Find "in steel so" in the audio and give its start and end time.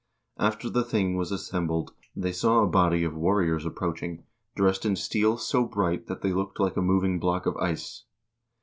4.83-5.63